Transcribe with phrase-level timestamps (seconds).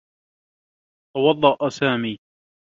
[1.15, 2.17] توضّأ سامي.